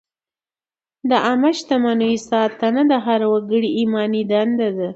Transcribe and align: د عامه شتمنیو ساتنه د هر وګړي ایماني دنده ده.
د 1.09 1.11
عامه 1.25 1.51
شتمنیو 1.57 2.23
ساتنه 2.29 2.81
د 2.91 2.93
هر 3.05 3.21
وګړي 3.31 3.69
ایماني 3.79 4.21
دنده 4.31 4.69
ده. 4.77 4.89